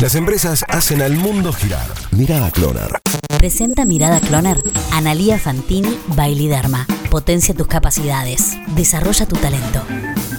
Las 0.00 0.14
empresas 0.14 0.64
hacen 0.68 1.02
al 1.02 1.14
mundo 1.14 1.52
girar. 1.52 1.86
Mirada 2.12 2.50
Cloner. 2.50 3.00
Presenta 3.36 3.84
Mirada 3.84 4.18
Cloner. 4.20 4.56
Analía 4.92 5.38
Fantini 5.38 5.94
Bailiderma. 6.16 6.86
Potencia 7.10 7.52
tus 7.52 7.66
capacidades. 7.66 8.56
Desarrolla 8.76 9.26
tu 9.26 9.34
talento. 9.34 9.82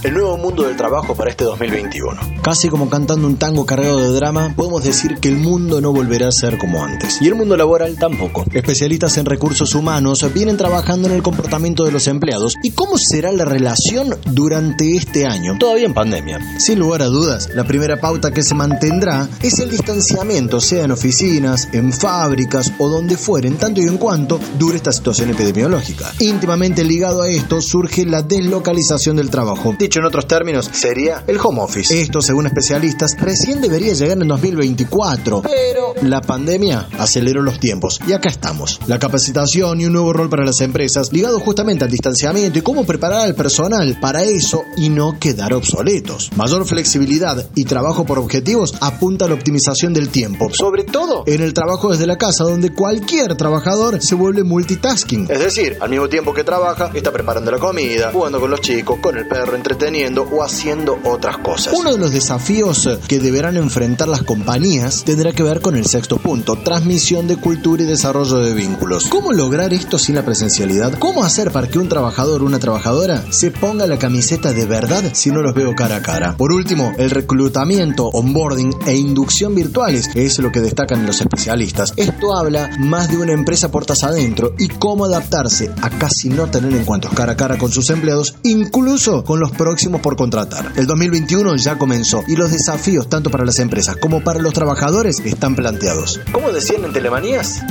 El 0.02 0.14
nuevo 0.14 0.36
mundo 0.36 0.64
del 0.64 0.76
trabajo 0.76 1.14
para 1.14 1.30
este 1.30 1.44
2021. 1.44 2.20
Casi 2.42 2.68
como 2.68 2.90
cantando 2.90 3.28
un 3.28 3.36
tango 3.36 3.66
cargado 3.66 4.00
de 4.00 4.12
drama, 4.12 4.52
podemos 4.56 4.82
decir 4.82 5.18
que 5.20 5.28
el 5.28 5.36
mundo 5.36 5.80
no 5.80 5.92
volverá 5.92 6.26
a 6.26 6.32
ser 6.32 6.58
como 6.58 6.82
antes. 6.82 7.22
Y 7.22 7.28
el 7.28 7.36
mundo 7.36 7.56
laboral 7.56 7.96
tampoco. 7.96 8.44
Especialistas 8.52 9.16
en 9.18 9.26
recursos 9.26 9.76
humanos 9.76 10.26
vienen 10.34 10.56
trabajando 10.56 11.06
en 11.06 11.14
el 11.14 11.22
comportamiento 11.22 11.84
de 11.84 11.92
los 11.92 12.08
empleados 12.08 12.56
y 12.64 12.72
cómo 12.72 12.98
será 12.98 13.30
la 13.30 13.44
relación 13.44 14.16
durante 14.32 14.96
este 14.96 15.24
año. 15.24 15.56
Todavía 15.60 15.86
en 15.86 15.94
pandemia. 15.94 16.58
Sin 16.58 16.80
lugar 16.80 17.02
a 17.02 17.06
dudas, 17.06 17.50
la 17.54 17.64
primera 17.64 18.00
pauta 18.00 18.32
que 18.32 18.42
se 18.42 18.56
mantendrá 18.56 19.28
es 19.40 19.60
el 19.60 19.70
distanciamiento, 19.70 20.60
sea 20.60 20.84
en 20.84 20.90
oficinas, 20.90 21.68
en 21.72 21.92
fábricas 21.92 22.72
o 22.78 22.88
donde 22.88 23.16
fueren, 23.16 23.56
tanto 23.56 23.80
y 23.80 23.84
en 23.84 23.98
cuanto 23.98 24.40
dure 24.58 24.78
esta 24.78 24.90
situación 24.90 25.30
epidemiológica. 25.30 26.12
Íntimamente 26.18 26.61
ligado 26.70 27.22
a 27.22 27.28
esto 27.28 27.60
surge 27.60 28.06
la 28.06 28.22
deslocalización 28.22 29.16
del 29.16 29.30
trabajo. 29.30 29.74
Dicho 29.76 29.98
en 29.98 30.06
otros 30.06 30.28
términos, 30.28 30.70
sería 30.72 31.24
el 31.26 31.38
home 31.42 31.60
office. 31.60 32.00
Esto, 32.00 32.22
según 32.22 32.46
especialistas, 32.46 33.16
recién 33.20 33.60
debería 33.60 33.94
llegar 33.94 34.16
en 34.22 34.28
2024, 34.28 35.42
pero 35.42 35.94
la 36.02 36.20
pandemia 36.20 36.88
aceleró 36.98 37.42
los 37.42 37.58
tiempos 37.58 37.98
y 38.06 38.12
acá 38.12 38.28
estamos. 38.28 38.78
La 38.86 39.00
capacitación 39.00 39.80
y 39.80 39.86
un 39.86 39.92
nuevo 39.92 40.12
rol 40.12 40.30
para 40.30 40.44
las 40.44 40.60
empresas 40.60 41.12
ligado 41.12 41.40
justamente 41.40 41.84
al 41.84 41.90
distanciamiento 41.90 42.60
y 42.60 42.62
cómo 42.62 42.84
preparar 42.84 43.22
al 43.22 43.34
personal 43.34 43.98
para 44.00 44.22
eso 44.22 44.62
y 44.76 44.88
no 44.88 45.18
quedar 45.18 45.52
obsoletos. 45.54 46.30
Mayor 46.36 46.64
flexibilidad 46.64 47.44
y 47.56 47.64
trabajo 47.64 48.06
por 48.06 48.20
objetivos 48.20 48.74
apunta 48.80 49.24
a 49.24 49.28
la 49.28 49.34
optimización 49.34 49.92
del 49.92 50.10
tiempo, 50.10 50.48
sobre 50.54 50.84
todo 50.84 51.24
en 51.26 51.42
el 51.42 51.54
trabajo 51.54 51.90
desde 51.90 52.06
la 52.06 52.18
casa 52.18 52.44
donde 52.44 52.72
cualquier 52.72 53.36
trabajador 53.36 54.00
se 54.00 54.14
vuelve 54.14 54.44
multitasking. 54.44 55.26
Es 55.28 55.40
decir, 55.40 55.76
al 55.80 55.90
mismo 55.90 56.08
tiempo 56.08 56.32
que 56.32 56.44
trabaja, 56.44 56.51
está 56.94 57.10
preparando 57.10 57.50
la 57.50 57.58
comida, 57.58 58.10
jugando 58.12 58.38
con 58.38 58.50
los 58.50 58.60
chicos, 58.60 58.98
con 59.00 59.16
el 59.16 59.26
perro, 59.26 59.56
entretenido 59.56 60.28
o 60.30 60.42
haciendo 60.42 60.98
otras 61.04 61.38
cosas. 61.38 61.72
Uno 61.72 61.92
de 61.92 61.98
los 61.98 62.12
desafíos 62.12 62.88
que 63.08 63.20
deberán 63.20 63.56
enfrentar 63.56 64.08
las 64.08 64.22
compañías 64.22 65.02
tendrá 65.04 65.32
que 65.32 65.42
ver 65.42 65.62
con 65.62 65.76
el 65.76 65.86
sexto 65.86 66.18
punto, 66.18 66.56
transmisión 66.56 67.26
de 67.26 67.36
cultura 67.36 67.82
y 67.82 67.86
desarrollo 67.86 68.36
de 68.38 68.52
vínculos. 68.52 69.06
¿Cómo 69.08 69.32
lograr 69.32 69.72
esto 69.72 69.98
sin 69.98 70.14
la 70.14 70.24
presencialidad? 70.24 70.98
¿Cómo 70.98 71.24
hacer 71.24 71.52
para 71.52 71.68
que 71.68 71.78
un 71.78 71.88
trabajador 71.88 72.42
o 72.42 72.46
una 72.46 72.58
trabajadora 72.58 73.24
se 73.30 73.50
ponga 73.50 73.86
la 73.86 73.98
camiseta 73.98 74.52
de 74.52 74.66
verdad 74.66 75.02
si 75.14 75.30
no 75.30 75.40
los 75.40 75.54
veo 75.54 75.74
cara 75.74 75.96
a 75.96 76.02
cara? 76.02 76.36
Por 76.36 76.52
último, 76.52 76.92
el 76.98 77.10
reclutamiento, 77.10 78.08
onboarding 78.08 78.74
e 78.86 78.94
inducción 78.94 79.54
virtuales 79.54 80.10
es 80.14 80.38
lo 80.38 80.52
que 80.52 80.60
destacan 80.60 81.06
los 81.06 81.20
especialistas. 81.20 81.94
Esto 81.96 82.36
habla 82.36 82.70
más 82.78 83.10
de 83.10 83.16
una 83.16 83.32
empresa 83.32 83.70
puertas 83.70 84.04
adentro 84.04 84.54
y 84.58 84.68
cómo 84.68 85.06
adaptarse 85.06 85.70
a 85.80 85.88
casi 85.88 86.28
no 86.28 86.41
tener 86.50 86.72
encuentros 86.74 87.14
cara 87.14 87.32
a 87.32 87.36
cara 87.36 87.58
con 87.58 87.70
sus 87.70 87.90
empleados, 87.90 88.34
incluso 88.42 89.24
con 89.24 89.40
los 89.40 89.52
próximos 89.52 90.00
por 90.00 90.16
contratar. 90.16 90.72
El 90.76 90.86
2021 90.86 91.56
ya 91.56 91.78
comenzó 91.78 92.22
y 92.26 92.36
los 92.36 92.50
desafíos 92.50 93.08
tanto 93.08 93.30
para 93.30 93.44
las 93.44 93.58
empresas 93.58 93.96
como 93.96 94.22
para 94.22 94.40
los 94.40 94.52
trabajadores 94.52 95.20
están 95.20 95.54
planteados. 95.54 96.20
¿Cómo 96.32 96.52
decían 96.52 96.84
en 96.84 96.92
Telemanías? 96.92 97.62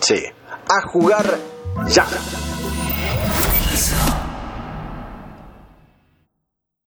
Sí, 0.00 0.22
a 0.68 0.88
jugar 0.88 1.38
ya. 1.88 2.06